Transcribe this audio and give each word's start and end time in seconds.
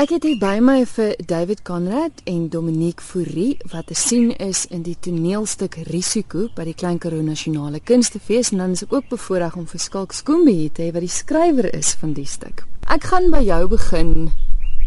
Ek 0.00 0.14
het 0.14 0.24
hier 0.24 0.38
by 0.40 0.62
my 0.64 0.86
vir 0.88 1.10
David 1.28 1.58
Conrad 1.60 2.22
en 2.30 2.46
Dominique 2.48 3.04
Fourie 3.04 3.58
wat 3.68 3.90
te 3.90 3.96
sien 3.98 4.30
is 4.40 4.62
in 4.72 4.80
die 4.86 4.94
toneelstuk 4.96 5.76
Risiko 5.90 6.46
by 6.56 6.64
die 6.70 6.72
Klein 6.72 6.96
Karoo 6.96 7.20
Nasionale 7.20 7.82
Kunstefees 7.84 8.48
en 8.54 8.62
dan 8.62 8.72
is 8.78 8.86
ek 8.86 8.94
ook 8.96 9.10
bevoorreg 9.10 9.58
om 9.60 9.66
vir 9.68 9.82
Skalk 9.84 10.16
Skoombie 10.16 10.70
te 10.72 10.86
hê 10.86 10.94
wat 10.96 11.04
die 11.04 11.12
skrywer 11.12 11.68
is 11.76 11.92
van 12.00 12.14
die 12.16 12.24
stuk. 12.24 12.64
Ek 12.88 13.10
gaan 13.12 13.28
by 13.28 13.42
jou 13.44 13.60
begin, 13.74 14.30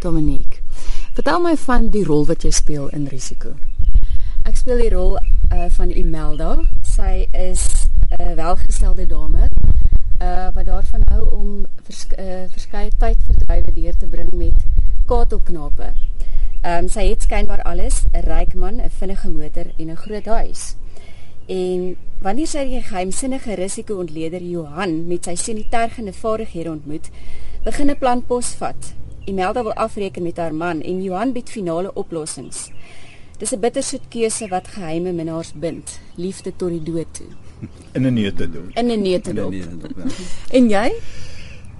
Dominique. 0.01 0.65
Vertel 1.13 1.45
my 1.45 1.53
van 1.67 1.91
die 1.93 2.05
rol 2.09 2.25
wat 2.31 2.41
jy 2.41 2.55
speel 2.63 2.89
in 2.97 3.05
Risiko. 3.13 3.53
Ek 4.49 4.57
speel 4.57 4.81
die 4.81 4.91
rol 4.95 5.19
uh, 5.19 5.69
van 5.77 5.93
Imelda. 5.93 6.55
Sy 6.81 7.27
is 7.37 7.85
'n 8.17 8.33
welgestelde 8.41 9.05
dame 9.05 9.45
uh, 9.45 10.49
wat 10.57 10.65
daarvan 10.65 11.05
hou 11.13 11.29
om 11.29 11.49
uh, 11.69 12.49
verskeie 12.49 12.89
tyd 12.97 13.21
verdrywe 13.29 13.73
deur 13.77 13.97
te 13.97 14.09
bring 14.09 14.33
met 14.33 14.57
katelknape. 15.05 15.93
Ehm 16.63 16.83
um, 16.83 16.89
sy 16.89 17.09
het 17.09 17.21
skynbaar 17.21 17.61
alles, 17.67 18.03
'n 18.13 18.23
ryk 18.23 18.53
man, 18.53 18.79
'n 18.81 18.89
vinnige 18.89 19.29
motor 19.29 19.65
en 19.77 19.89
'n 19.89 19.95
groot 19.95 20.25
huis. 20.25 20.75
En 21.45 21.95
wanneer 22.21 22.47
sy 22.47 22.63
die 22.69 22.81
geheimsinnige 22.81 23.55
risiko-ontleder 23.59 24.41
Johan 24.41 25.07
met 25.07 25.25
sy 25.27 25.35
sinitergende 25.35 26.13
vaardighede 26.13 26.71
ontmoet, 26.71 27.09
begin 27.63 27.89
'n 27.89 27.97
plan 27.97 28.25
posvat. 28.25 28.93
Imelda 29.25 29.63
wil 29.63 29.73
afreken 29.73 30.23
met 30.23 30.37
haar 30.37 30.55
man 30.55 30.81
en 30.81 31.03
Johan 31.03 31.31
bied 31.31 31.49
finale 31.49 31.93
oplossings. 31.93 32.71
Dis 33.37 33.51
'n 33.51 33.59
bittersoet 33.59 34.07
keuse 34.09 34.47
wat 34.47 34.67
geheime 34.67 35.11
minnaars 35.11 35.53
bind, 35.53 35.99
liefde 36.15 36.53
tot 36.55 36.69
die 36.69 36.83
dood 36.83 37.07
toe. 37.11 37.27
In 37.95 38.05
'n 38.05 38.13
neutedop. 38.13 38.69
In 38.73 38.87
'n 38.87 39.01
neutedop. 39.01 39.49
Nee, 39.49 39.59
ja. 39.59 40.11
En 40.49 40.69
jy? 40.69 40.91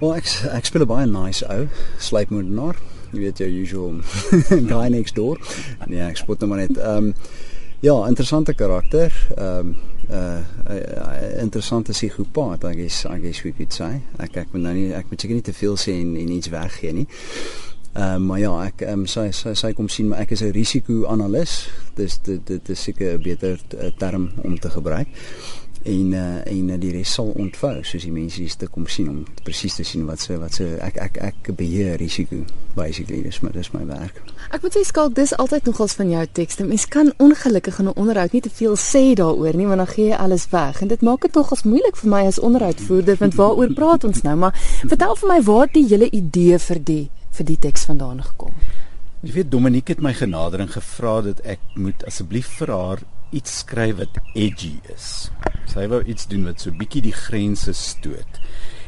Wel 0.00 0.14
ek 0.14 0.26
ek 0.52 0.64
speel 0.64 0.82
'n 0.82 0.86
baie 0.86 1.06
nice 1.06 1.48
ou, 1.48 1.68
sluipmoordenaar. 1.98 2.76
Jy 3.14 3.22
weet 3.22 3.42
jou 3.44 3.50
usual 3.62 3.98
guy 4.72 4.88
next 4.90 5.14
door. 5.14 5.40
Nee, 5.86 6.02
ek 6.02 6.22
spot 6.22 6.42
hom 6.44 6.56
net. 6.58 6.78
Ehm 6.78 7.10
um, 7.10 7.42
ja, 7.84 7.94
interessante 8.08 8.54
karakter. 8.54 9.12
Ehm 9.36 9.74
um, 9.74 9.76
uh, 10.10 10.40
uh 10.70 11.42
interessante 11.42 11.92
psigopaat, 11.92 12.64
is 12.74 13.04
ek 13.08 13.28
is 13.30 13.42
hoe 13.42 13.52
ek 13.52 13.62
dit 13.62 13.78
sê. 13.80 13.90
Ek 14.18 14.36
ek 14.44 14.52
moet 14.52 14.66
nou 14.66 14.74
nie 14.74 14.90
ek 14.96 15.10
moet 15.10 15.20
seker 15.20 15.38
nie 15.38 15.46
te 15.46 15.56
veel 15.56 15.78
sê 15.80 15.94
en, 16.00 16.16
en 16.16 16.34
iets 16.38 16.50
weggee 16.52 16.92
nie. 16.92 17.06
Ehm 17.94 18.16
um, 18.16 18.26
maar 18.26 18.42
ja, 18.42 18.52
ek 18.66 18.82
ehm 18.82 19.04
um, 19.04 19.06
sy, 19.06 19.28
sy 19.30 19.54
sy 19.54 19.72
kom 19.78 19.88
sien 19.88 20.10
maar 20.10 20.24
ek 20.26 20.34
is 20.34 20.42
'n 20.42 20.52
risiko-analis. 20.56 21.68
Dis 21.94 22.18
dit 22.26 22.42
dit 22.46 22.68
is 22.68 22.82
seker 22.82 23.14
'n 23.18 23.22
beter 23.22 23.60
term 23.98 24.32
om 24.42 24.58
te 24.58 24.70
gebruik 24.70 25.08
en 25.84 26.12
uh, 26.16 26.40
en 26.48 26.80
die 26.80 26.92
res 26.94 27.12
sal 27.12 27.30
ontvou 27.36 27.82
soos 27.84 28.04
die 28.06 28.12
mense 28.12 28.40
hier 28.40 28.52
te 28.56 28.68
kom 28.72 28.86
sien 28.88 29.08
om 29.12 29.18
presies 29.44 29.76
te 29.76 29.84
sien 29.84 30.06
wat 30.08 30.22
se 30.24 30.36
wat 30.40 30.56
se 30.56 30.68
ek 30.84 30.96
ek 31.02 31.18
ek 31.28 31.50
beheer 31.58 31.98
risiko 32.00 32.40
basically 32.74 33.20
dis 33.22 33.40
maar 33.44 33.52
dis 33.52 33.70
my 33.74 33.84
werk. 33.86 34.20
Ek 34.50 34.64
moet 34.64 34.76
sê 34.76 34.84
skalk 34.88 35.14
dis 35.14 35.34
altyd 35.36 35.68
nogals 35.68 35.96
van 35.98 36.10
jou 36.10 36.22
tekste. 36.38 36.64
Mens 36.66 36.86
kan 36.90 37.12
ongelukkig 37.22 37.78
in 37.78 37.88
'n 37.88 37.96
onderhoud 38.00 38.32
nie 38.32 38.40
te 38.40 38.50
veel 38.50 38.76
sê 38.76 39.14
daaroor 39.14 39.54
nie 39.54 39.66
want 39.66 39.78
dan 39.84 39.92
gee 39.92 40.08
jy 40.08 40.16
alles 40.16 40.48
weg 40.50 40.80
en 40.82 40.88
dit 40.88 41.02
maak 41.02 41.20
dit 41.22 41.34
nogals 41.34 41.62
moeilik 41.62 41.96
vir 41.96 42.10
my 42.10 42.22
as 42.26 42.38
onderhoudvoerder 42.38 43.16
want 43.16 43.34
waaroor 43.34 43.74
praat 43.74 44.04
ons 44.04 44.22
nou 44.22 44.36
maar 44.36 44.54
vertel 44.86 45.16
vir 45.16 45.28
my 45.28 45.40
waar 45.42 45.68
die 45.72 45.86
hele 45.88 46.10
idee 46.10 46.58
vir 46.58 46.84
die 46.84 47.10
vir 47.30 47.44
die 47.44 47.58
teks 47.58 47.84
vandaan 47.84 48.22
gekom. 48.22 48.54
Jy 49.24 49.32
weet 49.32 49.50
Dominique 49.50 49.94
het 49.94 50.02
my 50.04 50.12
genader 50.12 50.60
en 50.60 50.68
gevra 50.68 51.20
dat 51.20 51.40
ek 51.40 51.60
moet 51.74 52.04
asseblief 52.04 52.46
vir 52.58 52.70
haar 52.70 52.98
iets 53.32 53.58
skryf 53.58 53.96
wat 53.96 54.18
edgy 54.34 54.74
is. 54.94 55.30
Sy 55.74 55.88
wou 55.90 56.04
iets 56.06 56.28
doen 56.30 56.44
wat 56.46 56.60
so 56.62 56.70
bietjie 56.70 57.02
die 57.02 57.16
grense 57.16 57.72
stoot. 57.74 58.40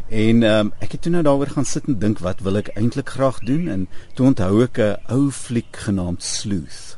En 0.07 0.43
ehm 0.47 0.69
um, 0.69 0.73
ek 0.79 0.93
het 0.95 1.03
toe 1.03 1.11
nou 1.11 1.23
daaroor 1.27 1.51
gaan 1.57 1.67
sit 1.67 1.89
en 1.91 1.99
dink 1.99 2.21
wat 2.23 2.45
wil 2.47 2.61
ek 2.61 2.71
eintlik 2.79 3.09
graag 3.17 3.41
doen 3.49 3.67
en 3.69 3.89
toe 4.15 4.29
onthou 4.29 4.63
ek 4.63 4.79
'n 4.79 5.01
ou 5.11 5.31
fliek 5.35 5.83
genaamd 5.87 6.23
Sleuth 6.23 6.97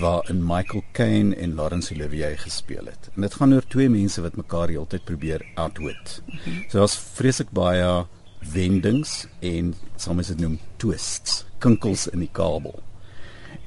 waarin 0.00 0.40
Michael 0.46 0.84
Caine 0.92 1.36
en 1.36 1.54
Laurence 1.54 1.94
Olivier 1.94 2.38
gespeel 2.38 2.84
het. 2.84 3.10
En 3.14 3.22
dit 3.22 3.34
gaan 3.34 3.52
oor 3.52 3.66
twee 3.66 3.88
mense 3.88 4.20
wat 4.20 4.36
mekaar 4.36 4.68
heeltyd 4.68 5.04
probeer 5.04 5.44
outwit. 5.54 6.22
So 6.68 6.78
daar's 6.78 6.96
vreeslik 6.96 7.50
baie 7.50 8.06
wendings 8.52 9.26
en 9.40 9.74
soms 9.96 10.28
dit 10.28 10.40
noem 10.40 10.58
twists, 10.76 11.44
kinkels 11.58 12.06
in 12.08 12.20
die 12.20 12.32
kabel. 12.32 12.82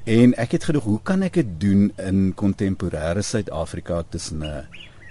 En 0.06 0.34
ek 0.34 0.52
het 0.52 0.64
gedog, 0.64 0.84
hoe 0.84 1.02
kan 1.04 1.22
ek 1.22 1.34
dit 1.34 1.60
doen 1.62 1.92
in 1.98 2.34
kontemporêre 2.34 3.22
Suid-Afrika 3.22 4.04
tussen 4.10 4.44
'n 4.44 4.66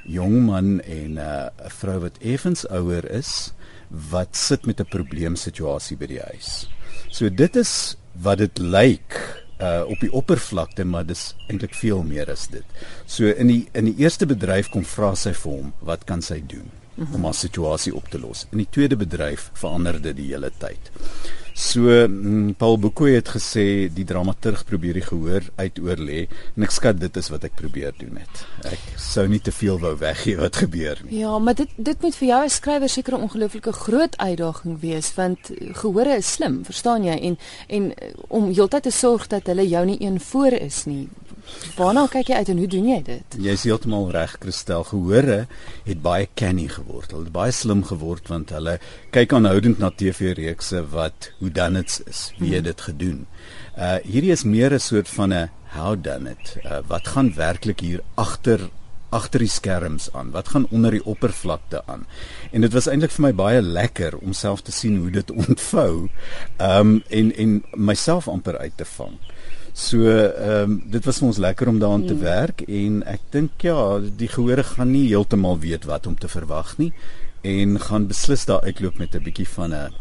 jong 0.05 0.45
man 0.47 0.81
en 0.81 1.19
'n 1.19 1.51
vrou 1.81 1.99
wat 2.01 2.19
effens 2.21 2.67
ouer 2.69 3.05
is 3.11 3.53
wat 3.91 4.37
sit 4.37 4.67
met 4.67 4.81
'n 4.81 4.89
probleemsituasie 4.89 5.97
by 5.97 6.07
die 6.07 6.21
huis. 6.21 6.69
So 7.11 7.29
dit 7.29 7.57
is 7.57 7.97
wat 8.13 8.39
dit 8.39 8.59
lyk 8.59 9.19
uh 9.61 9.85
op 9.87 10.01
die 10.01 10.13
oppervlakte 10.13 10.85
maar 10.85 11.07
dis 11.07 11.35
eintlik 11.49 11.75
veel 11.75 12.03
meer 12.03 12.31
as 12.31 12.49
dit. 12.49 12.65
So 13.07 13.27
in 13.27 13.47
die 13.47 13.69
in 13.73 13.85
die 13.85 13.97
eerste 13.99 14.27
bedryf 14.27 14.71
kom 14.73 14.85
vra 14.85 15.15
sy 15.15 15.33
vir 15.33 15.53
hom, 15.53 15.73
wat 15.81 16.05
kan 16.05 16.23
sy 16.23 16.41
doen 16.47 16.71
om 17.15 17.25
haar 17.25 17.35
situasie 17.35 17.95
op 17.95 18.09
te 18.09 18.19
los? 18.19 18.47
In 18.53 18.59
die 18.59 18.69
tweede 18.71 18.97
bedryf 18.97 19.51
verander 19.53 20.01
dit 20.03 20.17
die 20.17 20.33
hele 20.33 20.51
tyd. 20.59 20.91
So 21.61 21.81
mm, 22.09 22.55
Paul 22.57 22.79
Boekoe 22.81 23.11
het 23.19 23.29
gesê 23.35 23.91
die 23.93 24.07
dramaturg 24.09 24.63
probeer 24.65 24.97
die 24.97 25.05
gehoor 25.05 25.45
uitoor 25.61 26.01
lê 26.01 26.23
en 26.57 26.65
ek 26.65 26.73
skat 26.73 26.97
dit 27.03 27.19
is 27.21 27.29
wat 27.29 27.45
ek 27.45 27.59
probeer 27.59 27.93
doen 27.99 28.17
het. 28.23 28.41
Ek 28.71 28.87
sou 28.97 29.27
nie 29.29 29.43
te 29.45 29.53
veel 29.53 29.77
wou 29.83 29.93
weggee 30.01 30.39
wat 30.41 30.57
gebeur 30.63 31.03
nie. 31.05 31.19
Ja, 31.21 31.37
maar 31.37 31.59
dit 31.59 31.75
dit 31.77 32.01
moet 32.01 32.17
vir 32.17 32.29
jou 32.31 32.41
as 32.47 32.57
skrywer 32.63 32.89
seker 32.89 33.19
'n 33.19 33.29
ongelooflike 33.29 33.77
groot 33.77 34.17
uitdaging 34.17 34.81
wees 34.81 35.13
want 35.21 35.53
gehore 35.83 36.17
is 36.17 36.33
slim, 36.33 36.65
verstaan 36.65 37.05
jy? 37.05 37.19
En 37.29 37.37
en 37.69 37.93
om 38.29 38.49
heeltyd 38.49 38.89
te 38.89 38.91
sorg 38.91 39.29
dat 39.29 39.47
hulle 39.47 39.69
jou 39.69 39.85
nie 39.85 40.01
een 40.01 40.21
voor 40.21 40.53
is 40.53 40.85
nie. 40.87 41.09
Waarna 41.77 42.07
kyk 42.11 42.29
jy 42.33 42.41
uit 42.41 42.49
en 42.53 42.59
hoe 42.63 42.69
doen 42.71 42.89
jy 42.89 42.99
dit? 43.07 43.37
Jy 43.39 43.55
is 43.59 43.65
heeltemal 43.69 44.11
reg, 44.15 44.37
Christel. 44.41 44.85
Gehore 44.85 45.39
het 45.87 46.03
baie 46.03 46.29
canny 46.35 46.67
geword. 46.69 47.13
Hulle 47.15 47.29
het 47.29 47.35
baie 47.35 47.55
slim 47.55 47.85
geword 47.89 48.29
want 48.33 48.53
hulle 48.55 48.79
kyk 49.15 49.33
aanhoudend 49.37 49.79
na 49.83 49.91
TV-reekse 49.91 50.83
wat 50.95 51.31
hoe 51.39 51.51
dan 51.51 51.79
dit 51.81 52.03
is, 52.11 52.27
wie 52.39 52.55
het 52.57 52.69
dit 52.69 52.85
gedoen. 52.89 53.25
Uh 53.77 53.97
hierdie 54.05 54.35
is 54.35 54.45
meer 54.45 54.75
'n 54.75 54.81
soort 54.81 55.09
van 55.09 55.33
'n 55.33 55.51
how 55.75 55.95
done 55.95 56.31
it. 56.31 56.57
Uh, 56.65 56.81
wat 56.87 57.09
gaan 57.09 57.35
werklik 57.35 57.81
hier 57.81 58.03
agter 58.15 58.69
agter 59.11 59.43
die 59.43 59.51
skerms 59.51 60.13
aan? 60.13 60.31
Wat 60.31 60.49
gaan 60.49 60.67
onder 60.71 60.91
die 60.91 61.05
oppervlakte 61.05 61.83
aan? 61.87 62.07
En 62.53 62.61
dit 62.61 62.73
was 62.73 62.87
eintlik 62.87 63.11
vir 63.11 63.25
my 63.25 63.33
baie 63.35 63.63
lekker 63.63 64.17
om 64.19 64.33
self 64.33 64.63
te 64.63 64.73
sien 64.73 64.97
hoe 65.03 65.11
dit 65.11 65.31
ontvou. 65.47 66.09
Um 66.59 67.03
en 67.09 67.33
en 67.35 67.63
myself 67.75 68.29
amper 68.29 68.59
uit 68.59 68.77
te 68.77 68.85
vang. 68.85 69.19
So 69.73 70.03
ehm 70.05 70.71
um, 70.71 70.83
dit 70.91 71.05
was 71.05 71.19
vir 71.19 71.27
ons 71.29 71.39
lekker 71.39 71.69
om 71.69 71.79
daaraan 71.79 72.07
te 72.07 72.17
werk 72.19 72.63
en 72.67 73.03
ek 73.07 73.21
dink 73.31 73.63
ja, 73.63 73.99
die 73.99 74.29
gehore 74.29 74.65
gaan 74.65 74.91
nie 74.91 75.09
heeltemal 75.09 75.59
weet 75.59 75.85
wat 75.85 76.07
om 76.07 76.19
te 76.19 76.29
verwag 76.29 76.77
nie 76.79 76.93
en 77.47 77.79
gaan 77.81 78.07
beslis 78.11 78.45
daar 78.45 78.67
uitloop 78.67 78.99
met 78.99 79.15
'n 79.15 79.23
bietjie 79.23 79.49
van 79.49 79.75
'n 79.75 79.95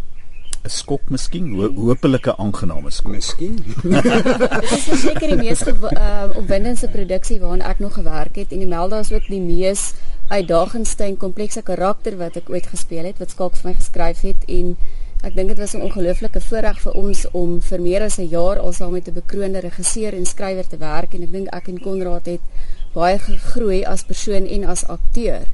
'n 0.59 0.69
skok 0.69 1.09
miskien, 1.09 1.53
ho 1.55 1.69
hopelike 1.75 2.35
aangename 2.37 2.91
skok. 2.91 3.13
Miskien. 3.15 3.55
Dit 4.59 4.71
is 4.71 5.01
seker 5.01 5.27
die 5.31 5.37
mees 5.39 5.61
uh, 5.63 6.27
opwindendste 6.35 6.89
produksie 6.91 7.39
waaraan 7.39 7.63
ek 7.63 7.79
nog 7.79 7.93
gewerk 7.95 8.35
het 8.35 8.51
en 8.51 8.59
die 8.59 8.67
Melda 8.67 8.99
is 8.99 9.11
ook 9.11 9.27
die 9.31 9.39
mees 9.39 9.93
uitdagendste 10.27 11.03
en 11.07 11.15
komplekse 11.17 11.61
karakter 11.61 12.17
wat 12.19 12.35
ek 12.35 12.49
ooit 12.51 12.67
gespeel 12.67 13.07
het 13.07 13.21
wat 13.23 13.31
Skalk 13.31 13.55
vir 13.55 13.71
my 13.71 13.75
geskryf 13.79 14.25
het 14.27 14.43
en 14.47 14.75
ek 15.27 15.35
dink 15.35 15.49
dit 15.51 15.59
was 15.59 15.73
'n 15.75 15.81
ongelooflike 15.87 16.41
voorreg 16.41 16.81
vir 16.81 16.93
ons 16.93 17.25
om 17.31 17.61
vir 17.61 17.81
meer 17.81 18.01
as 18.01 18.17
'n 18.19 18.29
jaar 18.29 18.59
al 18.59 18.73
saam 18.73 18.91
met 18.91 19.07
'n 19.07 19.13
bekroonde 19.13 19.59
regisseur 19.59 20.13
en 20.13 20.25
skrywer 20.25 20.67
te 20.67 20.77
werk 20.77 21.13
en 21.13 21.23
ek 21.23 21.31
dink 21.31 21.47
ek 21.53 21.67
en 21.67 21.79
Konrad 21.79 22.25
het 22.25 22.41
baie 22.93 23.19
gegroei 23.19 23.83
as 23.85 24.03
persoon 24.03 24.45
en 24.47 24.63
as 24.63 24.87
akteur. 24.87 25.45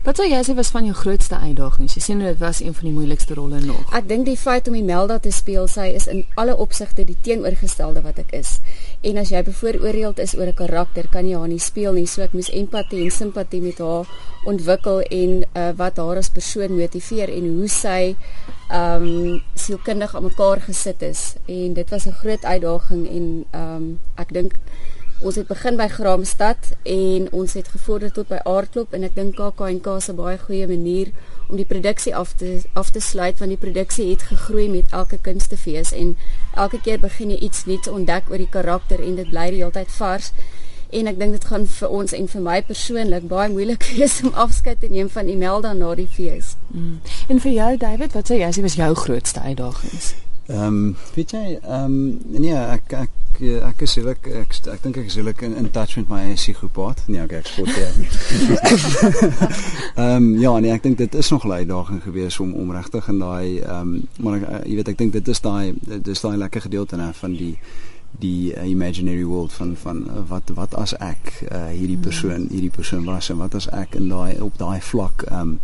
Wat 0.00 0.16
sou 0.16 0.24
jy 0.24 0.38
sê 0.40 0.54
was 0.56 0.70
van 0.72 0.86
jou 0.88 0.94
grootste 0.96 1.36
uitdagings? 1.36 1.92
Jy 1.92 2.00
sien 2.00 2.20
dit 2.24 2.38
was 2.40 2.62
een 2.64 2.72
van 2.72 2.86
die 2.88 2.92
moeilikste 2.94 3.34
rolle 3.36 3.58
nog. 3.60 3.82
Ek 3.92 4.06
dink 4.08 4.24
die 4.24 4.36
feit 4.40 4.68
om 4.70 4.78
Imelda 4.78 5.18
te 5.20 5.28
speel, 5.28 5.66
sy 5.68 5.90
is 5.92 6.06
in 6.08 6.22
alle 6.40 6.54
opsigte 6.56 7.04
die 7.04 7.18
teenoorgestelde 7.20 8.00
wat 8.06 8.22
ek 8.22 8.32
is. 8.38 8.54
En 9.04 9.20
as 9.20 9.28
jy 9.28 9.42
bevooroordeeld 9.44 10.22
is 10.24 10.32
oor 10.38 10.48
'n 10.48 10.56
karakter, 10.56 11.04
kan 11.12 11.28
jy 11.28 11.36
haar 11.36 11.52
nie 11.52 11.60
speel 11.60 11.92
nie. 11.92 12.06
So 12.06 12.22
ek 12.22 12.32
moes 12.32 12.48
empatie 12.48 13.02
en 13.04 13.10
simpatie 13.10 13.60
met 13.60 13.78
haar 13.78 14.08
ontwikkel 14.46 15.00
en 15.00 15.44
uh, 15.44 15.70
wat 15.76 15.96
haar 16.00 16.16
as 16.16 16.32
persoon 16.32 16.80
motiveer 16.80 17.28
en 17.28 17.52
hoe 17.60 17.68
sy 17.68 18.16
ehm 18.70 19.04
um, 19.04 19.42
sielkundig 19.54 20.16
aan 20.16 20.24
mekaar 20.24 20.60
gesit 20.60 21.02
is. 21.02 21.36
En 21.46 21.74
dit 21.74 21.90
was 21.90 22.06
'n 22.06 22.16
groot 22.24 22.44
uitdaging 22.44 23.08
en 23.08 23.44
ehm 23.50 23.76
um, 23.76 24.00
ek 24.16 24.32
dink 24.32 24.52
Ons 25.20 25.36
het 25.36 25.46
begin 25.46 25.76
by 25.76 25.84
Graamsstad 25.92 26.70
en 26.88 27.26
ons 27.36 27.52
het 27.52 27.66
gevorder 27.68 28.08
tot 28.16 28.30
by 28.30 28.38
Aardklop 28.48 28.94
en 28.96 29.02
ek 29.04 29.18
dink 29.18 29.34
KAK&K 29.36 29.96
'n 30.08 30.16
baie 30.16 30.38
goeie 30.38 30.66
manier 30.66 31.10
om 31.48 31.56
die 31.56 31.66
produksie 31.68 32.14
af 32.16 32.32
te 32.40 32.62
af 32.72 32.90
te 32.90 33.00
sluit 33.00 33.38
want 33.38 33.52
die 33.52 33.60
produksie 33.60 34.10
het 34.10 34.22
gegroei 34.22 34.68
met 34.68 34.88
elke 34.90 35.18
kunstefees 35.18 35.92
en 35.92 36.16
elke 36.56 36.80
keer 36.80 37.00
begin 37.00 37.30
jy 37.30 37.36
iets 37.36 37.66
nuuts 37.66 37.88
ontdek 37.88 38.30
oor 38.30 38.38
die 38.38 38.48
karakter 38.48 39.00
en 39.00 39.20
dit 39.20 39.28
bly 39.28 39.50
die 39.50 39.60
hele 39.60 39.70
tyd 39.70 39.92
vars 39.98 40.32
en 40.90 41.06
ek 41.06 41.18
dink 41.18 41.32
dit 41.32 41.44
gaan 41.44 41.66
vir 41.66 41.88
ons 42.00 42.12
en 42.12 42.26
vir 42.28 42.42
my 42.48 42.62
persoonlik 42.62 43.28
baie 43.28 43.52
moeilik 43.52 43.84
wees 43.92 44.22
om 44.22 44.32
afskeid 44.34 44.80
te 44.80 44.88
neem 44.88 45.10
van 45.10 45.28
Imelda 45.28 45.72
na 45.72 45.94
die 45.94 46.08
fees. 46.08 46.56
Mm. 46.72 47.00
En 47.28 47.40
vir 47.40 47.52
jou 47.52 47.76
David, 47.76 48.12
wat 48.12 48.30
sê 48.30 48.40
jy, 48.40 48.46
wat 48.46 48.64
was 48.66 48.74
jou 48.74 48.94
grootste 48.94 49.40
uitdagings? 49.40 50.14
Ehm 50.50 50.66
um, 50.66 50.96
weet 51.14 51.30
jy, 51.30 51.58
ehm 51.62 51.84
um, 51.84 52.20
nee, 52.42 52.54
ek 52.54 52.92
ek 52.98 53.10
ek 53.40 53.82
is 53.86 53.96
ek 53.96 54.26
ek, 54.26 54.56
ek 54.72 54.80
dink 54.82 54.96
ek 54.98 55.06
is 55.06 55.14
heeltemal 55.14 55.44
in, 55.46 55.54
in 55.56 55.70
touch 55.70 55.94
met 55.96 56.08
my 56.10 56.22
psigopaat. 56.34 57.04
Nee, 57.06 57.22
ek 57.22 57.36
ek 57.38 57.50
spot 57.52 57.70
ja. 57.70 57.90
Ehm 60.00 60.16
um, 60.16 60.26
ja, 60.42 60.56
nee, 60.58 60.72
ek 60.74 60.82
dink 60.82 60.98
dit 60.98 61.14
is 61.14 61.30
nog 61.30 61.46
'n 61.46 61.52
uitdaging 61.62 62.02
geweest 62.02 62.40
om 62.40 62.54
om 62.54 62.72
regtig 62.74 63.08
in 63.08 63.22
daai 63.22 63.60
ehm 63.60 63.94
um, 63.94 64.08
maar 64.18 64.40
ek, 64.40 64.66
jy 64.66 64.74
weet 64.80 64.90
ek 64.94 64.98
dink 64.98 65.12
dit 65.12 65.28
is 65.28 65.40
daai 65.40 65.72
dit 65.86 66.08
is 66.08 66.20
daai 66.26 66.36
lekker 66.36 66.66
gedeelte 66.66 66.96
nou 66.96 67.12
van 67.22 67.38
die 67.38 67.54
die 68.18 68.50
uh, 68.56 68.66
imaginary 68.66 69.24
world 69.24 69.52
van 69.52 69.76
van 69.76 70.02
uh, 70.08 70.26
wat 70.28 70.50
wat 70.58 70.74
as 70.74 70.96
ek 70.98 71.46
uh, 71.52 71.70
hierdie 71.70 72.00
persoon 72.08 72.48
hierdie 72.50 72.74
persoon 72.74 73.04
was 73.06 73.30
en 73.30 73.38
wat 73.38 73.54
as 73.54 73.70
ek 73.70 73.94
in 73.94 74.10
daai 74.10 74.40
op 74.42 74.58
daai 74.58 74.80
vlak 74.82 75.22
ehm 75.30 75.40
um, 75.40 75.58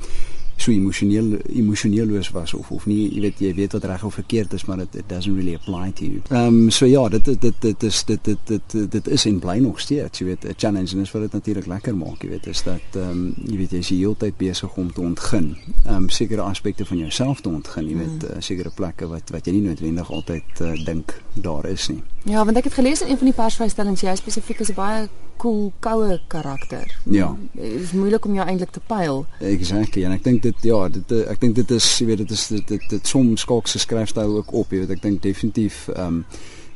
so 0.56 0.72
emosioneel 0.72 1.36
emosioneeloos 1.52 2.30
was 2.30 2.54
of 2.54 2.70
of 2.70 2.86
nie 2.86 3.10
jy 3.12 3.20
weet 3.20 3.40
jy 3.44 3.52
weet 3.54 3.72
wat 3.76 3.84
reg 3.84 4.04
of 4.04 4.14
verkeerd 4.14 4.52
is 4.52 4.64
maar 4.64 4.80
it, 4.80 4.94
it 4.94 5.08
doesn't 5.08 5.36
really 5.36 5.54
apply 5.54 5.92
to 5.92 6.04
you. 6.04 6.22
Ehm 6.30 6.46
um, 6.46 6.70
so 6.70 6.86
ja, 6.86 7.08
dit 7.08 7.24
dit 7.24 7.40
dit 7.40 7.60
dit 7.60 7.82
is 7.82 8.04
dit 8.04 8.24
dit 8.24 8.38
dit 8.46 8.90
dit 8.90 9.08
is 9.08 9.24
en 9.24 9.38
bly 9.38 9.58
nog 9.58 9.80
steeds, 9.80 10.18
jy 10.18 10.26
weet, 10.26 10.44
'n 10.44 10.54
challenge 10.56 10.94
en 10.94 11.00
is 11.00 11.12
wat 11.12 11.22
dit 11.22 11.32
natuurlik 11.32 11.66
lekker 11.66 11.96
maak, 11.96 12.22
jy 12.22 12.28
weet, 12.28 12.46
is 12.46 12.62
dat 12.62 12.80
ehm 12.92 13.10
um, 13.10 13.34
jy 13.44 13.56
weet 13.56 13.70
jy 13.70 13.78
is 13.78 13.88
die 13.88 13.98
hele 13.98 14.16
tyd 14.16 14.36
besig 14.36 14.76
om 14.76 14.92
te 14.92 15.00
ontgin. 15.00 15.56
Ehm 15.84 15.94
um, 15.94 16.08
sekere 16.08 16.40
aspekte 16.40 16.84
van 16.84 16.98
jouself 16.98 17.40
te 17.40 17.48
ontgin, 17.48 17.88
jy 17.88 17.96
weet, 17.96 18.22
mm. 18.22 18.36
uh, 18.36 18.40
sekere 18.40 18.70
plekke 18.74 19.06
wat 19.06 19.30
wat 19.30 19.46
jy 19.46 19.52
nie 19.52 19.68
noodwendig 19.68 20.10
altyd 20.10 20.60
uh, 20.60 20.84
dink 20.84 21.20
daar 21.34 21.66
is 21.66 21.88
nie. 21.88 22.02
Ja, 22.24 22.44
want 22.44 22.56
ek 22.56 22.64
het 22.64 22.74
gelees 22.74 23.02
in 23.02 23.10
een 23.10 23.18
van 23.18 23.26
die 23.26 23.36
persvrystellings 23.36 24.00
jy 24.00 24.14
spesifiek 24.14 24.60
is 24.60 24.70
'n 24.70 24.74
baie 24.74 25.08
cool 25.36 25.72
koue 25.80 26.20
karakter. 26.26 26.98
Ja. 27.04 27.36
Dit 27.52 27.80
is 27.80 27.92
moeilik 27.92 28.24
om 28.24 28.34
jou 28.34 28.46
eintlik 28.46 28.70
te 28.70 28.80
pyl. 28.86 29.24
Exactly. 29.40 30.04
En 30.04 30.12
ek 30.16 30.24
dink 30.24 30.42
dit 30.42 30.68
ja, 30.70 30.82
dit 30.88 31.16
ek 31.26 31.40
dink 31.40 31.54
dit 31.54 31.70
is 31.70 31.88
jy 32.00 32.06
weet 32.10 32.24
dit 32.24 32.36
is 32.36 32.46
dit 32.52 32.68
dit, 32.68 32.86
dit 32.90 33.08
som 33.08 33.36
skalk 33.36 33.68
se 33.68 33.78
skryfstyl 33.82 34.36
ook 34.40 34.52
op, 34.52 34.70
jy 34.72 34.84
weet 34.84 34.96
ek 34.98 35.02
dink 35.02 35.22
definitief 35.22 35.88
ehm 35.94 36.22
um, 36.22 36.22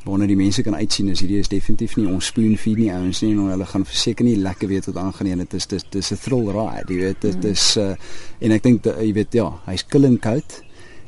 wanneer 0.04 0.30
die 0.30 0.36
mense 0.36 0.62
kan 0.64 0.74
uitsien 0.74 1.10
is 1.12 1.20
hierdie 1.20 1.42
is 1.42 1.50
definitief 1.52 1.98
nie 1.98 2.06
ons 2.08 2.30
spoon 2.30 2.54
feed 2.56 2.78
nie 2.80 2.88
ouens 2.88 3.18
nie 3.20 3.34
en 3.34 3.50
hulle 3.52 3.66
gaan 3.68 3.84
verseker 3.84 4.24
nie 4.24 4.38
lekker 4.40 4.70
weet 4.70 4.88
wat 4.88 4.96
aangaan 5.02 5.28
nie. 5.28 5.36
Dit 5.42 5.58
is 5.58 5.66
dit 5.68 6.00
is 6.00 6.10
'n 6.12 6.16
thrill 6.16 6.48
ride, 6.56 6.88
jy 6.88 7.00
weet 7.04 7.20
dit 7.20 7.42
mm. 7.42 7.50
is 7.50 7.76
uh, 7.76 7.94
en 8.40 8.56
ek 8.56 8.62
dink 8.62 8.84
jy 8.84 9.12
weet 9.12 9.36
ja, 9.36 9.50
hy's 9.66 9.84
killing 9.84 10.16
coat 10.18 10.62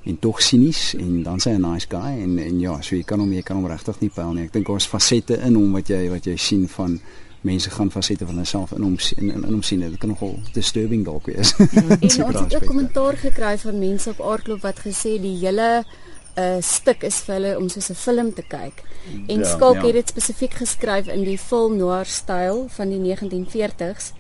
en 0.05 0.19
tog 0.19 0.43
sinies 0.43 0.95
en 0.99 1.23
dan 1.23 1.41
sê 1.41 1.55
hy 1.55 1.59
'n 1.59 1.73
nice 1.73 1.87
guy 1.89 2.13
en 2.21 2.39
en 2.39 2.61
ja, 2.61 2.81
so 2.83 2.97
jy 2.97 3.03
kan 3.03 3.21
hom 3.21 3.33
jy 3.33 3.43
kan 3.43 3.57
hom 3.57 3.67
regtig 3.67 4.01
nie 4.01 4.11
pyl 4.11 4.33
nie. 4.35 4.45
Ek 4.45 4.53
dink 4.53 4.67
daar's 4.67 4.87
fasette 4.87 5.41
in 5.41 5.55
hom 5.55 5.73
wat 5.73 5.89
jy 5.89 6.09
wat 6.11 6.27
jy 6.27 6.37
sien 6.37 6.69
van 6.69 7.01
mense 7.43 7.71
gaan 7.71 7.91
fasette 7.91 8.27
van 8.27 8.35
hulself 8.35 8.73
in 8.73 8.83
hom 8.83 8.97
in 9.17 9.31
in, 9.31 9.45
in 9.45 9.53
hom 9.53 9.63
sien. 9.63 9.81
Dit 9.81 9.99
kan 9.99 10.09
nogal 10.15 10.39
disturbing 10.53 11.05
dalk 11.05 11.27
wees. 11.27 11.55
en 11.59 11.99
ons 12.01 12.17
het 12.17 12.55
ook 12.55 12.67
kommentaar 12.67 13.17
gekry 13.17 13.59
van 13.59 13.79
mense 13.79 14.11
op 14.11 14.21
aardklop 14.21 14.63
wat 14.63 14.83
gesê 14.87 15.19
die 15.21 15.37
hele 15.43 15.85
'n 16.33 16.41
uh, 16.41 16.63
stuk 16.65 17.03
is 17.05 17.21
vir 17.27 17.35
hulle 17.35 17.57
om 17.59 17.69
soos 17.69 17.91
'n 17.91 17.95
film 17.95 18.35
te 18.35 18.43
kyk. 18.43 18.83
En 19.27 19.39
ja, 19.39 19.45
Skalk 19.45 19.75
ja. 19.75 19.87
het 19.87 19.93
dit 19.93 20.09
spesifiek 20.09 20.55
geskryf 20.55 21.07
in 21.07 21.25
die 21.25 21.39
film 21.39 21.77
noir 21.77 22.07
styl 22.07 22.67
van 22.69 22.89
die 22.89 23.01
1940s. 23.01 24.13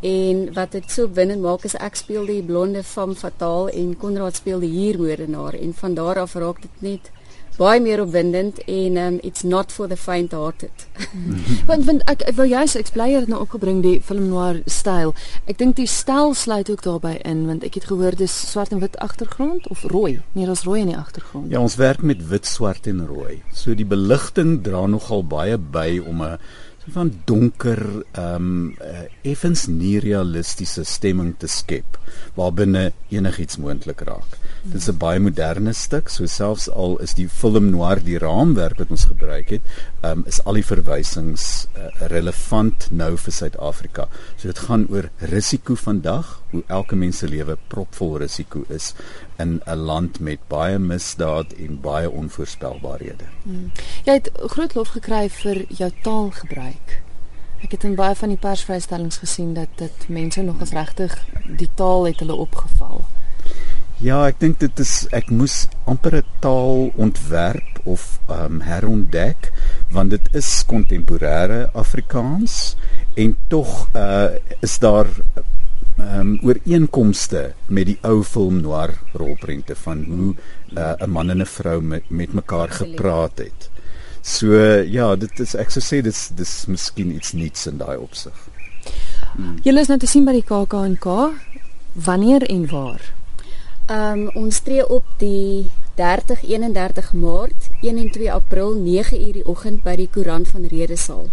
En 0.00 0.52
wat 0.54 0.72
dit 0.72 0.90
so 0.90 1.10
winnend 1.14 1.42
maak 1.42 1.64
is 1.64 1.76
ek 1.78 1.94
speel 1.94 2.26
die 2.26 2.42
blonde 2.42 2.82
femme 2.82 3.14
fatale 3.14 3.70
en 3.70 3.96
Konrad 3.96 4.36
speel 4.36 4.58
die 4.58 4.70
huurmoordenaar 4.70 5.54
en 5.54 5.74
van 5.74 5.94
daar 5.94 6.18
af 6.18 6.34
raak 6.34 6.62
dit 6.62 6.80
net 6.80 7.10
baie 7.58 7.80
meer 7.80 8.00
opwindend 8.02 8.58
en 8.64 8.96
um, 8.96 9.18
it's 9.22 9.42
not 9.42 9.72
for 9.72 9.88
the 9.88 9.96
faint 9.96 10.32
hearted. 10.32 10.86
want 11.68 11.84
want 11.84 12.04
ek, 12.10 12.24
ek 12.28 12.36
wil 12.38 12.48
juist 12.48 12.78
ek 12.80 12.92
bly 12.94 13.10
dit 13.12 13.28
nou 13.30 13.42
opgebring 13.44 13.82
die 13.84 13.98
film 14.04 14.30
noir 14.32 14.62
styl. 14.66 15.14
Ek 15.50 15.58
dink 15.60 15.76
die 15.76 15.88
styl 15.90 16.34
sluit 16.38 16.70
ook 16.72 16.84
daarbey 16.86 17.18
in 17.28 17.44
want 17.50 17.66
ek 17.66 17.80
het 17.80 17.88
gehoor 17.90 18.16
dis 18.18 18.32
swart 18.52 18.72
en 18.72 18.82
wit 18.82 18.96
agtergrond 19.04 19.68
of 19.72 19.84
rooi. 19.92 20.20
Nee, 20.32 20.46
daar's 20.48 20.64
rooi 20.68 20.80
in 20.82 20.92
die 20.94 20.98
agtergrond. 20.98 21.50
Ja, 21.52 21.60
ons 21.60 21.76
werk 21.80 22.02
met 22.02 22.24
wit, 22.28 22.48
swart 22.48 22.88
en 22.90 23.04
rooi. 23.06 23.42
So 23.52 23.76
die 23.76 23.88
beligting 23.88 24.60
dra 24.64 24.86
nogal 24.86 25.24
baie 25.26 25.58
by 25.58 26.00
om 26.00 26.22
'n 26.22 26.38
so 26.82 26.90
van 26.90 27.12
donker 27.24 27.80
ehm 28.12 28.34
um, 28.34 28.76
uh, 28.82 29.04
effens 29.22 29.68
nie 29.70 30.00
realistiese 30.02 30.82
stemming 30.84 31.34
te 31.38 31.46
skep 31.46 31.98
waarbinne 32.34 32.90
enigiets 33.12 33.58
moontlik 33.62 34.02
raak. 34.08 34.38
Dit 34.64 34.80
is 34.80 34.88
'n 34.88 34.98
baie 34.98 35.20
moderne 35.20 35.72
stuk, 35.72 36.08
so 36.08 36.26
selfs 36.26 36.68
al 36.68 36.98
is 36.98 37.14
die 37.14 37.28
film 37.28 37.70
noir 37.70 38.02
die 38.02 38.18
raamwerk 38.18 38.78
wat 38.78 38.90
ons 38.90 39.04
gebruik 39.04 39.48
het, 39.50 39.62
um, 40.02 40.24
is 40.26 40.40
al 40.44 40.54
die 40.54 40.66
verwysings 40.66 41.66
uh, 41.76 41.88
relevant 42.10 42.88
nou 42.90 43.16
vir 43.16 43.32
Suid-Afrika. 43.32 44.08
So 44.36 44.48
dit 44.48 44.58
gaan 44.58 44.86
oor 44.90 45.10
risiko 45.18 45.74
vandag, 45.74 46.40
hoe 46.50 46.62
elke 46.66 46.96
mens 46.96 47.18
se 47.18 47.28
lewe 47.28 47.56
propvol 47.68 48.18
risiko 48.18 48.64
is 48.68 48.94
in 49.42 49.60
'n 49.66 49.84
land 49.90 50.20
met 50.20 50.38
baie 50.48 50.78
misdaad 50.78 51.52
en 51.52 51.80
baie 51.80 52.10
onvoorspelbaarhede. 52.10 53.24
Hmm. 53.42 53.70
Jy 54.04 54.12
het 54.12 54.30
groot 54.34 54.74
lof 54.74 54.88
gekry 54.88 55.28
vir 55.30 55.64
jou 55.68 55.90
taalgebruik. 56.02 57.02
Ek 57.62 57.70
het 57.70 57.84
in 57.84 57.94
baie 57.94 58.14
van 58.14 58.28
die 58.28 58.42
persvrystellings 58.42 59.16
gesien 59.22 59.54
dat 59.54 59.68
dit 59.76 60.08
mense 60.08 60.42
nog 60.42 60.60
as 60.60 60.74
regtig 60.74 61.18
die 61.46 61.70
taal 61.74 62.06
het 62.06 62.18
hulle 62.18 62.34
opgeval. 62.34 63.04
Ja, 64.02 64.24
ek 64.26 64.40
dink 64.42 64.58
dit 64.58 64.80
is 64.82 65.04
ek 65.14 65.28
moes 65.30 65.68
amper 65.86 66.16
'n 66.18 66.24
taal 66.42 66.90
ontwerp 66.96 67.78
of 67.84 68.18
ehm 68.28 68.44
um, 68.44 68.60
herontdek 68.66 69.52
want 69.94 70.10
dit 70.10 70.26
is 70.40 70.64
kontemporêre 70.66 71.68
Afrikaans 71.72 72.76
en 73.14 73.36
tog 73.48 73.88
uh 73.94 74.34
is 74.60 74.78
daar 74.78 75.06
um, 76.02 76.38
ooreenkomste 76.42 77.52
met 77.66 77.86
die 77.86 77.98
ou 78.02 78.22
film 78.26 78.60
noir 78.60 78.94
rolprente 79.12 79.74
van 79.84 80.04
hoe 80.04 80.34
uh, 80.76 80.94
'n 80.98 81.10
man 81.10 81.30
en 81.30 81.40
'n 81.40 81.46
vrou 81.46 81.80
met 81.82 82.10
met 82.10 82.32
mekaar 82.32 82.70
gepraat 82.70 83.38
het. 83.38 83.70
So 84.22 84.54
ja, 84.86 85.16
dit 85.16 85.40
is 85.40 85.54
ek 85.54 85.70
sou 85.70 85.82
sê 85.82 86.02
dis 86.02 86.28
dis 86.34 86.66
miskien 86.66 87.14
iets 87.14 87.32
nuuts 87.32 87.66
in 87.66 87.78
daai 87.78 87.96
opsig. 87.96 88.48
Hmm. 89.34 89.58
Julle 89.62 89.80
is 89.80 89.88
nou 89.88 89.98
te 89.98 90.06
sien 90.06 90.24
by 90.24 90.32
die 90.32 90.44
KAK&K. 90.46 91.06
Wanneer 91.92 92.42
en 92.42 92.66
waar? 92.70 93.02
Ehm 93.86 94.20
um, 94.20 94.28
ons 94.44 94.60
tree 94.60 94.88
op 94.88 95.04
die 95.18 95.70
30 95.94 96.42
31 96.42 97.12
Maart, 97.12 97.68
1 97.82 97.98
en 97.98 98.10
2 98.10 98.32
April 98.32 98.74
9 98.74 99.20
uur 99.26 99.32
die 99.32 99.46
oggend 99.46 99.82
by 99.82 99.96
die 99.96 100.08
Koerant 100.12 100.48
van 100.48 100.66
Redesaal. 100.66 101.28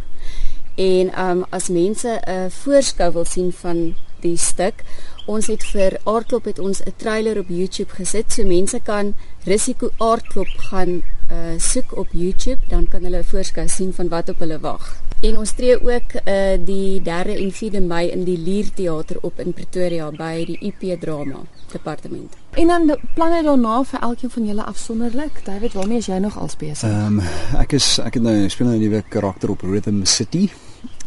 En 0.75 1.13
ehm 1.13 1.29
um, 1.29 1.45
as 1.49 1.69
mense 1.69 2.09
'n 2.09 2.31
uh, 2.31 2.49
voorskou 2.49 3.11
wil 3.13 3.25
sien 3.25 3.53
van 3.53 3.95
die 4.21 4.37
stuk, 4.37 4.83
ons 5.25 5.47
het 5.47 5.63
vir 5.73 5.99
Aardklop 6.03 6.45
het 6.45 6.59
ons 6.59 6.81
'n 6.81 6.93
trailer 6.97 7.39
op 7.39 7.49
YouTube 7.49 7.91
gesit, 7.95 8.31
so 8.33 8.43
mense 8.43 8.79
kan 8.83 9.13
Risiko 9.45 9.89
Aardklop 9.97 10.49
gaan 10.69 11.01
uh 11.31 11.57
soek 11.57 11.97
op 11.97 12.07
YouTube, 12.11 12.59
dan 12.69 12.87
kan 12.87 13.03
hulle 13.03 13.19
'n 13.19 13.23
voorskou 13.23 13.67
sien 13.67 13.93
van 13.93 14.07
wat 14.09 14.29
op 14.29 14.39
hulle 14.39 14.59
wag. 14.59 15.01
En 15.21 15.37
ons 15.37 15.51
tree 15.51 15.75
ook 15.75 16.13
uh 16.25 16.57
die 16.65 17.01
3de 17.01 17.35
en 17.35 17.51
4de 17.51 17.81
Mei 17.81 18.07
in 18.07 18.23
die 18.23 18.37
Lier 18.37 18.73
Theater 18.73 19.17
op 19.21 19.39
in 19.39 19.53
Pretoria 19.53 20.11
by 20.11 20.45
die 20.45 20.57
IP 20.59 20.99
Drama 21.01 21.41
departement. 21.71 22.33
En 22.49 22.67
dan 22.67 22.97
planne 23.13 23.43
daarna 23.43 23.83
vir 23.83 23.99
elkeen 23.99 24.29
van 24.29 24.45
julle 24.45 24.63
afsonderlik. 24.63 25.41
David, 25.45 25.73
waarmee 25.73 25.97
is 25.97 26.05
jy 26.05 26.17
nog 26.17 26.37
als 26.37 26.55
besig? 26.55 26.89
Ehm 26.89 27.19
um, 27.19 27.21
ek 27.59 27.71
is 27.71 27.99
ek 27.99 28.13
het 28.13 28.23
nou 28.23 28.49
speel 28.49 28.67
nou 28.67 28.77
'n 28.77 28.81
nuwe 28.81 29.03
karakter 29.09 29.49
op 29.49 29.61
Rhythm 29.61 30.03
City. 30.03 30.49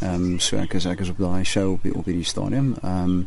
Ehm 0.02 0.14
um, 0.14 0.38
so 0.38 0.56
ek 0.58 0.74
is 0.74 0.86
ek 0.90 1.00
is 1.00 1.10
op 1.12 1.18
daai 1.18 1.44
show 1.44 1.72
op 1.72 1.82
die, 1.82 1.94
op 1.94 2.04
hierdie 2.10 2.26
stadium. 2.26 2.74
Ehm 2.82 3.04
um, 3.04 3.26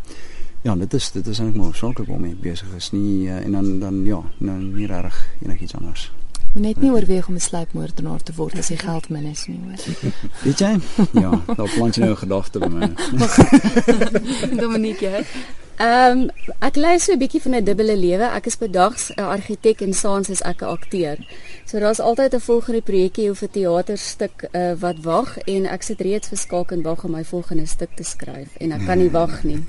ja, 0.66 0.76
dit 0.76 0.94
is 0.94 1.12
dit 1.12 1.28
is 1.28 1.40
eintlik 1.40 1.62
maar 1.62 1.76
swakker 1.76 2.06
waarmee 2.06 2.36
besig 2.42 2.74
is 2.76 2.92
nie 2.92 3.28
uh, 3.28 3.38
en 3.46 3.52
dan 3.52 3.80
dan 3.80 4.04
ja, 4.06 4.22
nou 4.38 4.60
nie 4.60 4.88
reg 4.88 5.20
enigiets 5.46 5.76
anders. 5.76 6.12
Moet 6.54 6.64
net 6.64 6.82
nie 6.82 6.92
oorweeg 6.92 7.28
om 7.28 7.34
'n 7.36 7.40
sluipmoordenaar 7.40 8.24
te 8.24 8.34
word 8.36 8.58
as 8.58 8.68
jy 8.68 8.78
geld 8.78 9.10
min 9.10 9.26
is 9.26 9.46
nie, 9.48 9.60
hoor. 9.64 10.12
Weet 10.46 10.60
jy? 10.60 10.80
Ja, 11.12 11.32
daar 11.56 11.72
plant 11.76 11.96
jy 11.96 12.02
nou 12.02 12.12
'n 12.12 12.24
gedagte 12.24 12.60
by 12.60 12.68
my. 12.68 12.90
Dominique, 14.64 15.26
Ehm 15.76 16.20
um, 16.20 16.30
ek 16.64 16.78
lei 16.80 16.96
so 17.00 17.12
'n 17.12 17.20
bietjie 17.20 17.42
van 17.42 17.56
'n 17.56 17.64
dubbele 17.64 17.98
lewe. 17.98 18.24
Ek 18.24 18.46
is 18.46 18.58
bedags 18.58 19.12
'n 19.12 19.20
argitek 19.22 19.82
en 19.82 19.94
saans 19.94 20.30
is 20.30 20.42
ek 20.42 20.62
'n 20.62 20.72
akteur. 20.72 21.18
So 21.66 21.80
daar's 21.80 22.00
altyd 22.00 22.34
'n 22.34 22.40
volgende 22.40 22.82
projekkie 22.82 23.30
of 23.30 23.42
'n 23.42 23.50
teaterstuk 23.52 24.48
uh, 24.52 24.72
wat 24.80 24.96
wag 25.02 25.38
en 25.38 25.66
ek 25.66 25.84
sit 25.84 26.00
reeds 26.02 26.28
verskaak 26.28 26.72
en 26.72 26.82
wag 26.82 27.04
om 27.04 27.12
my 27.12 27.24
volgende 27.24 27.66
stuk 27.66 27.90
te 27.96 28.04
skryf 28.04 28.56
en 28.58 28.72
ek 28.72 28.86
kan 28.86 28.98
nie 28.98 29.10
wag 29.10 29.44
nie. 29.44 29.64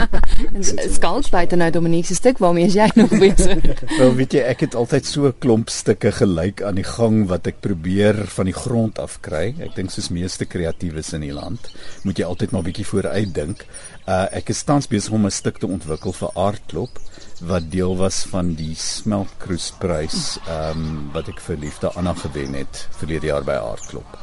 Skalk 0.96 1.30
buite 1.30 1.56
nou 1.56 1.70
Dominique 1.70 2.06
se 2.06 2.14
stuk 2.14 2.38
waarmee 2.38 2.68
jy 2.68 2.90
nog 2.94 3.10
besig. 3.10 3.82
Wel 3.98 4.14
weet 4.20 4.32
jy 4.32 4.40
ek 4.40 4.60
het 4.60 4.74
altyd 4.74 5.06
so 5.06 5.26
'n 5.26 5.38
klomp 5.38 5.68
stukke 5.68 6.12
gelyk 6.12 6.62
aan 6.62 6.74
die 6.74 6.88
gang 6.96 7.28
wat 7.28 7.46
ek 7.46 7.60
probeer 7.60 8.26
van 8.26 8.44
die 8.44 8.58
grond 8.58 8.98
af 8.98 9.20
kry. 9.20 9.54
Ek 9.60 9.74
dink 9.74 9.90
soos 9.90 10.08
meeste 10.08 10.44
kreatiewes 10.44 11.12
in 11.12 11.20
die 11.20 11.32
land 11.32 11.70
moet 12.02 12.18
jy 12.18 12.24
altyd 12.24 12.50
maar 12.50 12.62
bietjie 12.62 12.86
vooruit 12.86 13.34
dink. 13.34 13.66
Uh 14.08 14.26
ek 14.32 14.48
is 14.50 14.62
tans 14.66 14.88
besig 14.88 15.11
om 15.12 15.26
'n 15.26 15.30
stuk 15.30 15.58
te 15.58 15.66
ontwikkel 15.66 16.12
vir 16.12 16.30
Aardklop 16.34 16.98
wat 17.40 17.70
deel 17.70 17.96
was 17.96 18.22
van 18.30 18.54
die 18.54 18.74
Smeltkroesprys 18.74 20.38
ehm 20.46 20.78
um, 20.78 21.10
wat 21.12 21.28
ek 21.28 21.40
vir 21.40 21.56
liefde 21.56 21.92
Anna 21.92 22.14
gewen 22.14 22.54
het 22.54 22.86
verlede 22.98 23.26
jaar 23.26 23.44
by 23.44 23.58
Aardklop. 23.58 24.18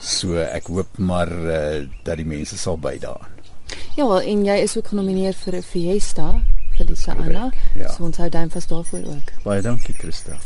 So 0.00 0.36
ek 0.36 0.66
hoop 0.66 0.98
maar 0.98 1.30
uh, 1.32 1.86
dat 2.02 2.16
die 2.16 2.26
mense 2.26 2.58
sal 2.58 2.78
bydaan. 2.78 3.32
Ja, 3.96 4.20
en 4.20 4.44
jy 4.44 4.56
is 4.66 4.76
ook 4.76 4.92
genomineer 4.92 5.32
vir 5.32 5.56
'n 5.56 5.62
Fiesta 5.62 6.28
vir 6.76 6.86
die 6.86 6.98
Anna. 7.06 7.50
Ja. 7.74 7.92
So 7.92 8.04
ons 8.04 8.16
hou 8.16 8.28
duim 8.28 8.50
vas 8.50 8.66
daarvoor 8.66 9.04
ook. 9.14 9.32
Baie 9.44 9.62
dankie 9.62 9.94
Christa. 9.94 10.38